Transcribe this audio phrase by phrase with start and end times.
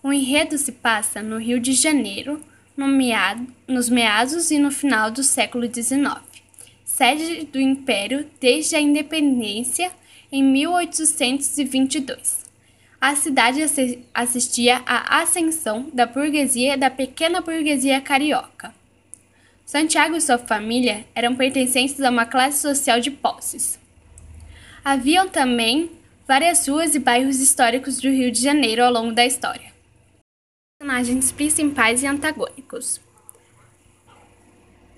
[0.00, 2.40] O enredo se passa no Rio de Janeiro,
[2.76, 6.20] no meado, nos meados e no final do século XIX,
[6.84, 9.90] sede do Império desde a independência
[10.30, 12.45] em 1822.
[13.06, 13.62] A cidade
[14.12, 18.74] assistia à ascensão da burguesia da pequena burguesia carioca.
[19.64, 23.78] Santiago e sua família eram pertencentes a uma classe social de posses.
[24.84, 25.88] Haviam também
[26.26, 29.70] várias ruas e bairros históricos do Rio de Janeiro ao longo da história
[30.80, 33.00] personagens principais e antagônicos.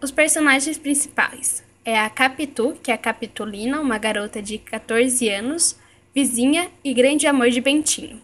[0.00, 5.76] Os personagens principais é a Capitu, que é a Capitolina, uma garota de 14 anos,
[6.18, 8.20] vizinha e grande amor de Bentinho.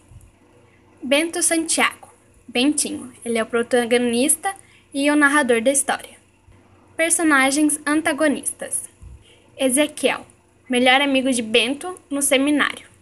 [1.00, 2.12] Bento Santiago,
[2.48, 4.52] Bentinho, ele é o protagonista
[4.92, 6.18] e o narrador da história.
[6.96, 8.90] Personagens antagonistas:
[9.56, 10.26] Ezequiel,
[10.68, 12.92] melhor amigo de Bento no seminário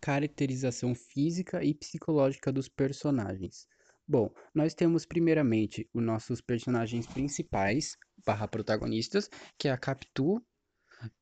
[0.00, 3.66] caracterização física e psicológica dos personagens.
[4.06, 7.96] Bom, nós temos primeiramente os nossos personagens principais,
[8.26, 10.42] barra protagonistas, que é a Capitu,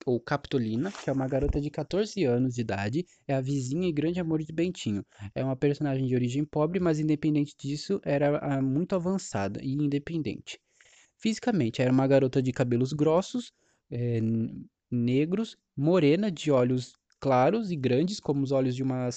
[0.06, 3.92] ou Capitolina, que é uma garota de 14 anos de idade, é a vizinha e
[3.92, 5.04] grande amor de Bentinho.
[5.34, 10.58] É uma personagem de origem pobre, mas independente disso, era ah, muito avançada e independente.
[11.16, 13.52] Fisicamente, era uma garota de cabelos grossos,
[13.90, 14.20] é,
[14.90, 19.08] negros, morena, de olhos claros e grandes, como os olhos de uma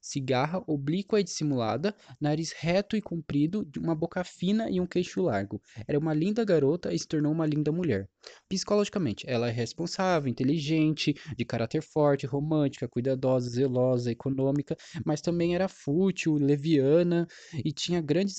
[0.00, 5.60] cigarra oblíqua e dissimulada, nariz reto e comprido, uma boca fina e um queixo largo.
[5.86, 8.08] Era uma linda garota e se tornou uma linda mulher.
[8.48, 15.68] Psicologicamente, ela é responsável, inteligente, de caráter forte, romântica, cuidadosa, zelosa, econômica, mas também era
[15.68, 17.26] fútil, leviana
[17.64, 18.36] e tinha grandes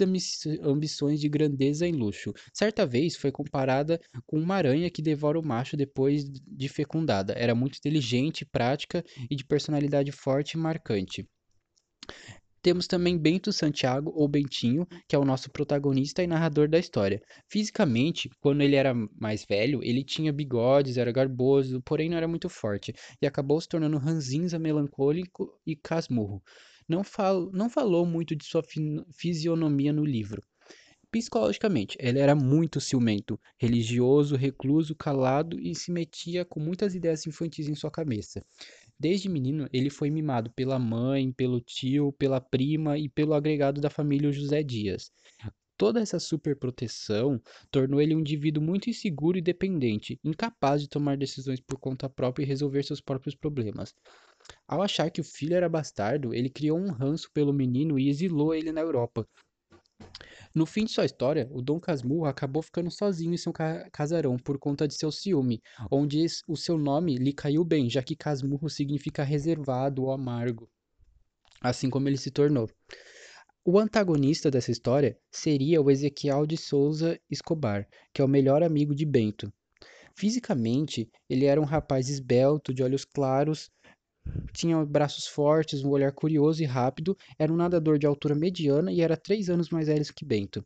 [0.64, 2.34] ambições de grandeza e luxo.
[2.54, 7.34] Certa vez foi comparada com uma aranha que devora o macho depois de fecundada.
[7.34, 11.28] Era muito inteligente, prática e de personalidade forte e marcante.
[12.62, 17.20] Temos também Bento Santiago, ou Bentinho, que é o nosso protagonista e narrador da história.
[17.50, 22.50] Fisicamente, quando ele era mais velho, ele tinha bigodes, era garboso, porém não era muito
[22.50, 26.44] forte, e acabou se tornando ranzinza, melancólico e casmurro.
[26.88, 28.62] Não, fal não falou muito de sua
[29.12, 30.42] fisionomia no livro.
[31.12, 37.68] Psicologicamente, ele era muito ciumento, religioso, recluso, calado e se metia com muitas ideias infantis
[37.68, 38.42] em sua cabeça.
[38.98, 43.90] Desde menino, ele foi mimado pela mãe, pelo tio, pela prima e pelo agregado da
[43.90, 45.12] família José Dias.
[45.78, 51.60] Toda essa superproteção tornou ele um indivíduo muito inseguro e dependente, incapaz de tomar decisões
[51.60, 53.94] por conta própria e resolver seus próprios problemas.
[54.66, 58.54] Ao achar que o filho era bastardo, ele criou um ranço pelo menino e exilou
[58.54, 59.28] ele na Europa,
[60.54, 63.54] no fim de sua história, o Dom Casmurro acabou ficando sozinho em seu
[63.92, 68.18] casarão por conta de seu ciúme, onde o seu nome lhe caiu bem, já que
[68.18, 70.70] Casmurro significa reservado ou amargo,
[71.62, 72.70] assim como ele se tornou.
[73.64, 78.94] O antagonista dessa história seria o Ezequiel de Souza Escobar, que é o melhor amigo
[78.94, 79.54] de Bento.
[80.16, 83.72] Fisicamente, ele era um rapaz esbelto, de olhos claros,
[84.54, 89.02] tinha braços fortes, um olhar curioso e rápido, era um nadador de altura mediana e
[89.02, 90.66] era três anos mais velho que Bento.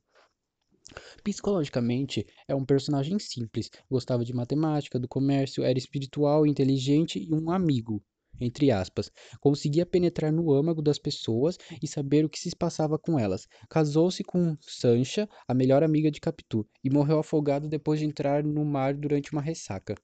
[1.24, 7.50] Psicologicamente, é um personagem simples, gostava de matemática, do comércio, era espiritual, inteligente e um
[7.50, 8.04] amigo,
[8.40, 9.12] entre aspas.
[9.40, 13.48] Conseguia penetrar no âmago das pessoas e saber o que se passava com elas.
[13.69, 18.63] Casou-se com Sancha, a melhor amiga de Capitu, e morreu afogado depois de entrar no
[18.63, 19.96] mar durante uma ressaca.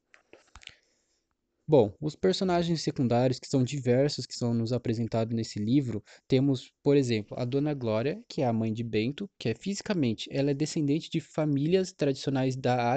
[1.72, 6.98] Bom, os personagens secundários, que são diversos, que são nos apresentados nesse livro, temos, por
[6.98, 10.54] exemplo, a Dona Glória, que é a mãe de Bento, que é fisicamente, ela é
[10.54, 12.94] descendente de famílias tradicionais da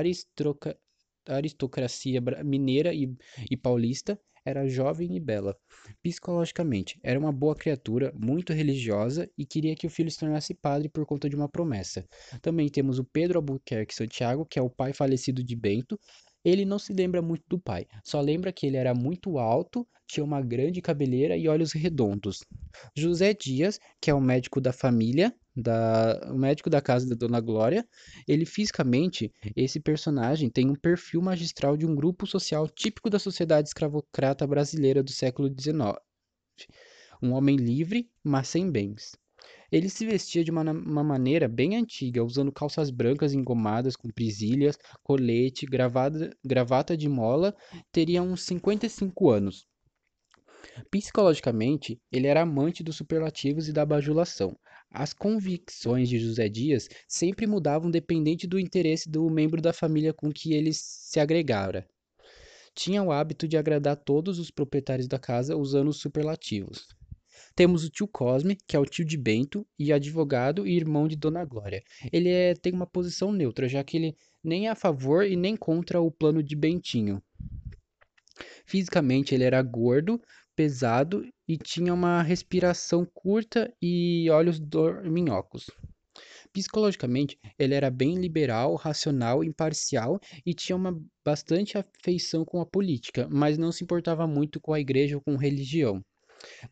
[1.29, 3.17] aristocracia mineira e,
[3.49, 5.56] e paulista, era jovem e bela.
[6.03, 10.88] Psicologicamente, era uma boa criatura, muito religiosa e queria que o filho se tornasse padre
[10.88, 12.05] por conta de uma promessa.
[12.43, 15.97] Também temos o Pedro Albuquerque Santiago, que é o pai falecido de Bento.
[16.44, 20.23] Ele não se lembra muito do pai, só lembra que ele era muito alto, tinha
[20.23, 22.44] uma grande cabeleira e olhos redondos.
[22.94, 27.41] José Dias, que é o médico da família, da, o médico da casa da Dona
[27.41, 27.87] Glória,
[28.26, 33.69] ele fisicamente, esse personagem tem um perfil magistral de um grupo social típico da sociedade
[33.69, 35.99] escravocrata brasileira do século XIX.
[37.23, 39.12] Um homem livre, mas sem bens.
[39.70, 44.79] Ele se vestia de uma, uma maneira bem antiga, usando calças brancas engomadas com presilhas,
[45.02, 47.55] colete, gravada, gravata de mola,
[47.91, 49.67] teria uns 55 anos.
[50.91, 54.56] Psicologicamente, ele era amante dos superlativos e da bajulação.
[54.91, 60.32] As convicções de José Dias sempre mudavam dependente do interesse do membro da família com
[60.32, 61.87] que ele se agregara.
[62.75, 66.88] Tinha o hábito de agradar todos os proprietários da casa usando os superlativos.
[67.54, 71.16] Temos o tio Cosme, que é o tio de Bento e advogado e irmão de
[71.16, 71.82] Dona Glória.
[72.12, 75.56] Ele é, tem uma posição neutra, já que ele nem é a favor e nem
[75.56, 77.22] contra o plano de Bentinho.
[78.66, 80.20] Fisicamente, ele era gordo,
[80.56, 85.70] pesado e tinha uma respiração curta e olhos dorminhocos.
[86.52, 93.28] Psicologicamente, ele era bem liberal, racional, imparcial e tinha uma bastante afeição com a política,
[93.28, 96.00] mas não se importava muito com a igreja ou com religião.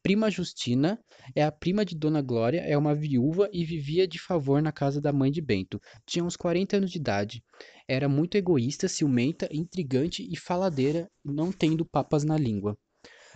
[0.02, 0.98] Prima Justina
[1.34, 5.00] é a prima de Dona Glória, é uma viúva e vivia de favor na casa
[5.00, 5.80] da mãe de Bento.
[6.06, 7.42] Tinha uns 40 anos de idade.
[7.88, 12.76] Era muito egoísta, ciumenta, intrigante e faladeira, não tendo papas na língua.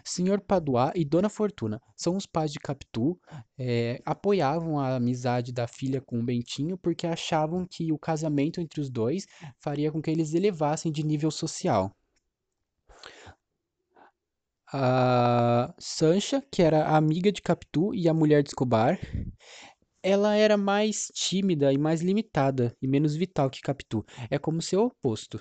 [0.05, 3.19] Senhor Padois e Dona Fortuna são os pais de Capitu,
[3.59, 8.81] eh, apoiavam a amizade da filha com o Bentinho porque achavam que o casamento entre
[8.81, 9.27] os dois
[9.59, 11.91] faria com que eles elevassem de nível social.
[14.73, 18.99] A Sancha, que era a amiga de Capitu e a mulher de Escobar,
[20.03, 24.05] ela era mais tímida e mais limitada e menos vital que Capitu.
[24.29, 25.41] É como seu oposto.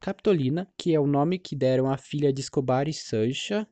[0.00, 3.66] Capitolina, que é o nome que deram à filha de Escobar e Sancha.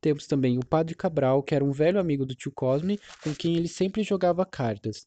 [0.00, 3.56] Temos também o Padre Cabral, que era um velho amigo do tio Cosme, com quem
[3.56, 5.06] ele sempre jogava cartas.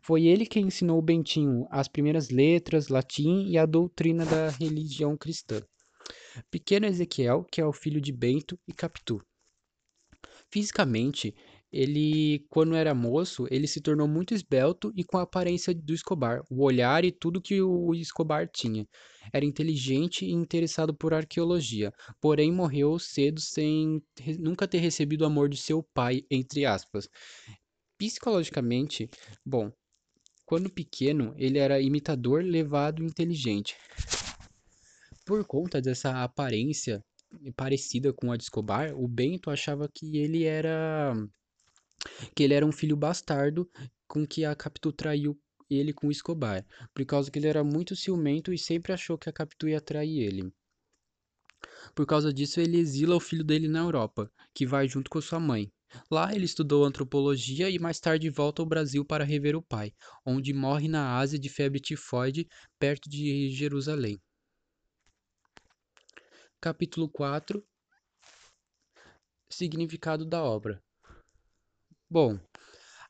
[0.00, 5.16] Foi ele quem ensinou o Bentinho as primeiras letras, latim e a doutrina da religião
[5.16, 5.62] cristã.
[6.50, 9.20] Pequeno Ezequiel, que é o filho de Bento e Capitu.
[10.50, 11.34] Fisicamente,
[11.72, 16.42] ele, quando era moço, ele se tornou muito esbelto e com a aparência do Escobar,
[16.50, 18.86] o olhar e tudo que o Escobar tinha.
[19.32, 24.02] Era inteligente e interessado por arqueologia, porém morreu cedo sem
[24.38, 27.08] nunca ter recebido o amor de seu pai, entre aspas.
[27.96, 29.08] Psicologicamente,
[29.44, 29.72] bom,
[30.44, 33.74] quando pequeno, ele era imitador, levado e inteligente.
[35.24, 37.04] Por conta dessa aparência
[37.56, 41.14] parecida com a de Escobar, o Bento achava que ele era
[42.34, 43.70] que ele era um filho bastardo
[44.08, 45.38] com que a Capitu traiu
[45.70, 49.32] ele com Escobar, por causa que ele era muito ciumento e sempre achou que a
[49.32, 50.52] Capitu ia trair ele.
[51.94, 55.38] Por causa disso, ele exila o filho dele na Europa, que vai junto com sua
[55.38, 55.70] mãe.
[56.10, 59.92] Lá ele estudou antropologia e mais tarde volta ao Brasil para rever o pai,
[60.26, 64.20] onde morre na Ásia de febre tifoide, perto de Jerusalém.
[66.62, 67.66] Capítulo 4
[69.50, 70.80] Significado da obra.
[72.08, 72.38] Bom,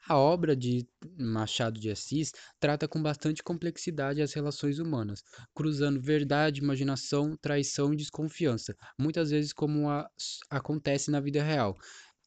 [0.09, 5.23] a obra de Machado de Assis trata com bastante complexidade as relações humanas,
[5.54, 10.09] cruzando verdade, imaginação, traição e desconfiança, muitas vezes como a-
[10.49, 11.76] acontece na vida real.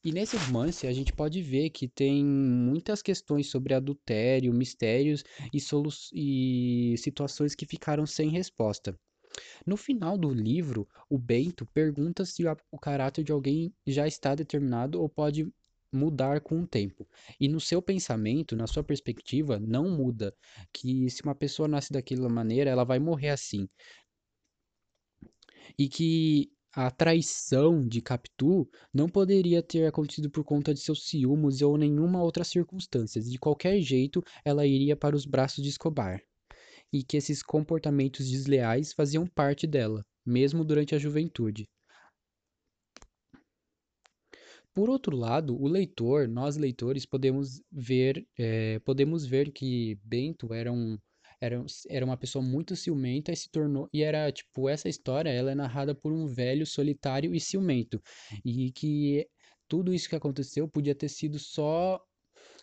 [0.04, 6.94] E nesse romance a gente pode ver que tem muitas questões sobre adultério, mistérios e,
[6.94, 8.96] e situações que ficaram sem resposta.
[9.66, 15.02] No final do livro, o Bento pergunta se o caráter de alguém já está determinado
[15.02, 15.52] ou pode
[15.92, 17.08] mudar com o tempo.
[17.40, 20.36] E no seu pensamento, na sua perspectiva, não muda.
[20.72, 23.68] Que se uma pessoa nasce daquela maneira, ela vai morrer assim.
[25.78, 31.62] E que a traição de Capitu não poderia ter acontecido por conta de seus ciúmes
[31.62, 33.22] ou nenhuma outra circunstância.
[33.22, 36.22] De qualquer jeito, ela iria para os braços de Escobar
[36.96, 41.68] e que esses comportamentos desleais faziam parte dela, mesmo durante a juventude.
[44.74, 50.72] Por outro lado, o leitor, nós leitores, podemos ver, eh, podemos ver que Bento era
[50.72, 50.98] um,
[51.42, 53.90] era, era uma pessoa muito ciumenta e se tornou.
[53.92, 58.02] E era, tipo, essa história ela é narrada por um velho solitário e ciumento.
[58.44, 59.28] E que
[59.68, 62.02] tudo isso que aconteceu podia ter sido só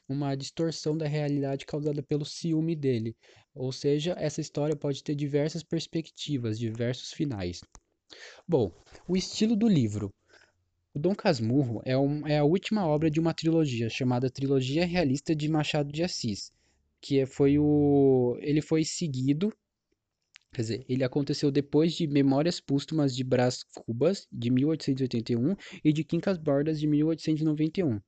[0.09, 3.17] uma distorção da realidade causada pelo ciúme dele.
[3.55, 7.61] Ou seja, essa história pode ter diversas perspectivas, diversos finais.
[8.47, 8.73] Bom,
[9.09, 10.13] o estilo do livro.
[10.95, 15.35] O Dom Casmurro é, um, é a última obra de uma trilogia chamada Trilogia Realista
[15.35, 16.53] de Machado de Assis,
[17.01, 19.51] que é, foi o ele foi seguido,
[20.53, 26.05] quer dizer, ele aconteceu depois de Memórias Póstumas de Brás Cubas de 1881 e de
[26.05, 27.99] Quincas Bordas de 1891.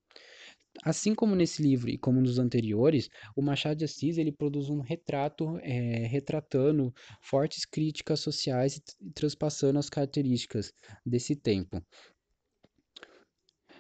[0.82, 4.80] Assim como nesse livro e como nos anteriores, o Machado de Assis ele produz um
[4.80, 10.72] retrato é, retratando fortes críticas sociais e transpassando as características
[11.06, 11.82] desse tempo.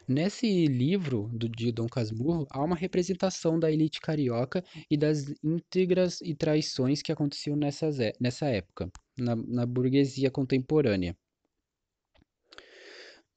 [0.06, 6.20] Nesse livro do, de Dom Casmurro, há uma representação da elite carioca e das íntegras
[6.20, 11.16] e traições que aconteciam nessas, nessa época, na, na burguesia contemporânea.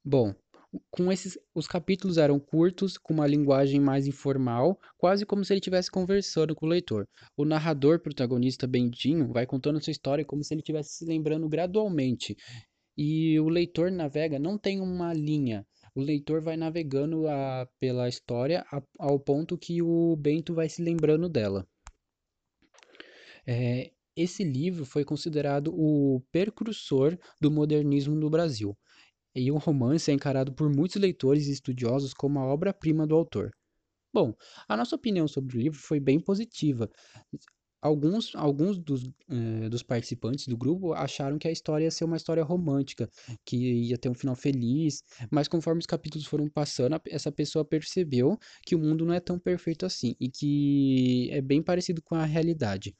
[0.04, 0.34] Bom,
[0.90, 5.60] com esses, os capítulos eram curtos, com uma linguagem mais informal, quase como se ele
[5.60, 7.08] estivesse conversando com o leitor.
[7.36, 12.36] O narrador protagonista Bentinho vai contando sua história como se ele estivesse se lembrando gradualmente.
[12.98, 15.66] E o leitor navega, não tem uma linha,
[15.98, 20.82] o leitor vai navegando a, pela história a, ao ponto que o Bento vai se
[20.82, 21.68] lembrando dela.
[23.48, 28.78] É, esse livro foi considerado o precursor do modernismo no Brasil,
[29.38, 33.52] e o romance é encarado por muitos leitores e estudiosos como a obra-prima do autor.
[34.14, 34.34] Bom,
[34.68, 36.90] a nossa opinião sobre o livro foi bem positiva.
[37.82, 42.18] Alguns, alguns dos, eh, dos participantes do grupo acharam que a história ia ser uma
[42.18, 43.08] história romântica,
[43.46, 48.38] que ia ter um final feliz, mas conforme os capítulos foram passando, essa pessoa percebeu
[48.66, 52.26] que o mundo não é tão perfeito assim e que é bem parecido com a
[52.26, 52.96] realidade.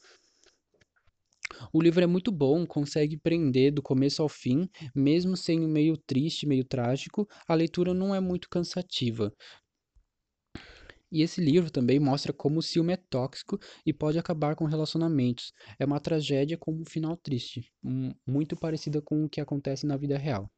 [1.72, 6.46] O livro é muito bom, consegue prender do começo ao fim, mesmo sendo meio triste,
[6.46, 9.34] meio trágico, a leitura não é muito cansativa.
[11.10, 15.54] E esse livro também mostra como o ciúme é tóxico e pode acabar com relacionamentos.
[15.80, 17.72] É uma tragédia com um final triste,
[18.28, 20.52] muito parecida com o que acontece na vida real.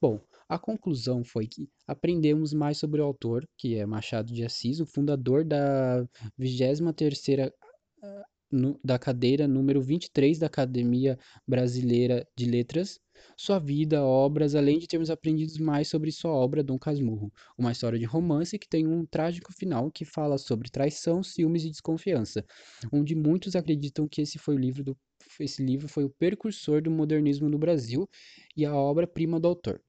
[0.00, 4.78] Bom, a conclusão foi que aprendemos mais sobre o autor, que é Machado de Assis,
[4.78, 6.06] o fundador da
[6.38, 7.52] 23ª
[8.50, 13.00] no, da cadeira número 23 da Academia Brasileira de Letras,
[13.36, 17.98] sua vida, obras, além de termos aprendido mais sobre sua obra Dom Casmurro, uma história
[17.98, 22.44] de romance que tem um trágico final que fala sobre traição, ciúmes e desconfiança,
[22.92, 24.96] onde muitos acreditam que esse foi o livro do
[25.40, 28.08] esse livro foi o precursor do modernismo no Brasil
[28.56, 29.82] e a obra-prima do autor.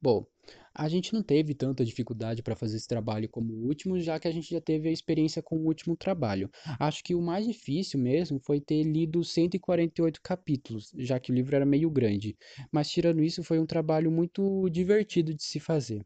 [0.00, 0.24] Bom,
[0.74, 4.28] a gente não teve tanta dificuldade para fazer esse trabalho como o último, já que
[4.28, 6.50] a gente já teve a experiência com o último trabalho.
[6.78, 11.56] Acho que o mais difícil mesmo foi ter lido 148 capítulos, já que o livro
[11.56, 12.36] era meio grande.
[12.72, 16.04] Mas tirando isso, foi um trabalho muito divertido de se fazer.